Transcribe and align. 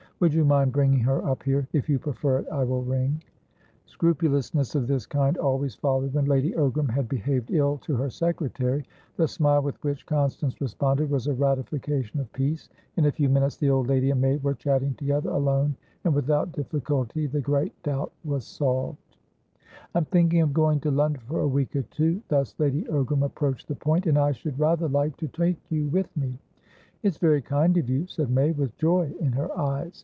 Would 0.21 0.35
you 0.35 0.45
mind 0.45 0.71
bringing 0.71 0.99
her 0.99 1.25
up 1.25 1.41
here? 1.41 1.67
If 1.73 1.89
you 1.89 1.97
prefer 1.97 2.37
it, 2.41 2.47
I 2.49 2.63
will 2.63 2.83
ring." 2.83 3.23
Scrupulousness 3.87 4.75
of 4.75 4.85
this 4.85 5.07
kind 5.07 5.35
always 5.35 5.73
followed 5.73 6.13
when 6.13 6.25
Lady 6.25 6.51
Ogram 6.51 6.91
had 6.91 7.09
behaved 7.09 7.49
ill 7.49 7.79
to 7.79 7.95
her 7.95 8.11
secretary. 8.11 8.85
The 9.15 9.27
smile 9.27 9.63
with 9.63 9.83
which 9.83 10.05
Constance 10.05 10.61
responded 10.61 11.09
was 11.09 11.25
a 11.25 11.33
ratification 11.33 12.19
of 12.19 12.31
peace. 12.33 12.69
In 12.97 13.05
a 13.07 13.11
few 13.11 13.29
minutes 13.29 13.57
the 13.57 13.71
old 13.71 13.87
lady 13.87 14.11
and 14.11 14.21
May 14.21 14.37
were 14.37 14.53
chatting 14.53 14.93
together, 14.93 15.31
alone, 15.31 15.75
and 16.03 16.13
without 16.13 16.51
difficulty 16.51 17.25
the 17.25 17.41
great 17.41 17.73
doubt 17.81 18.11
was 18.23 18.45
solved. 18.45 18.99
"I'm 19.95 20.05
thinking 20.05 20.41
of 20.41 20.53
going 20.53 20.81
to 20.81 20.91
London 20.91 21.21
for 21.23 21.39
a 21.39 21.47
week 21.47 21.75
or 21.75 21.81
two" 21.81 22.21
thus 22.27 22.53
Lady 22.59 22.83
Ogram 22.83 23.25
approached 23.25 23.69
the 23.69 23.75
point"and 23.75 24.19
I 24.19 24.33
should 24.33 24.59
rather 24.59 24.87
like 24.87 25.17
to 25.17 25.27
take 25.29 25.71
you 25.71 25.87
with 25.87 26.15
me." 26.15 26.37
"It's 27.01 27.17
very 27.17 27.41
kind 27.41 27.75
of 27.77 27.89
you," 27.89 28.05
said 28.05 28.29
May, 28.29 28.51
with 28.51 28.77
joy 28.77 29.11
in 29.19 29.31
her 29.31 29.49
eyes. 29.57 29.97